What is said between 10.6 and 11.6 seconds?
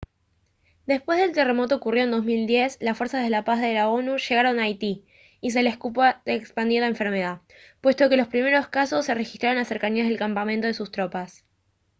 de sus tropas